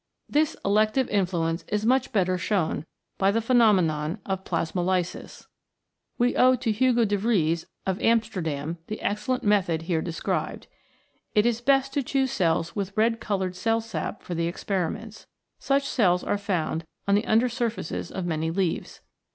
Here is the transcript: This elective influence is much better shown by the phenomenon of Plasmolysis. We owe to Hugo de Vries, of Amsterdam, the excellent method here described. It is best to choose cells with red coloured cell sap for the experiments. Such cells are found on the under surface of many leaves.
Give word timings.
This 0.27 0.57
elective 0.65 1.07
influence 1.09 1.63
is 1.67 1.85
much 1.85 2.11
better 2.11 2.35
shown 2.35 2.87
by 3.19 3.29
the 3.29 3.39
phenomenon 3.39 4.17
of 4.25 4.43
Plasmolysis. 4.43 5.45
We 6.17 6.35
owe 6.35 6.55
to 6.55 6.71
Hugo 6.71 7.05
de 7.05 7.15
Vries, 7.15 7.67
of 7.85 8.01
Amsterdam, 8.01 8.79
the 8.87 8.99
excellent 8.99 9.43
method 9.43 9.83
here 9.83 10.01
described. 10.01 10.65
It 11.35 11.45
is 11.45 11.61
best 11.61 11.93
to 11.93 12.01
choose 12.01 12.31
cells 12.31 12.75
with 12.75 12.97
red 12.97 13.19
coloured 13.19 13.55
cell 13.55 13.79
sap 13.79 14.23
for 14.23 14.33
the 14.33 14.47
experiments. 14.47 15.27
Such 15.59 15.87
cells 15.87 16.23
are 16.23 16.39
found 16.39 16.83
on 17.07 17.13
the 17.13 17.27
under 17.27 17.47
surface 17.47 18.09
of 18.09 18.25
many 18.25 18.49
leaves. 18.49 19.01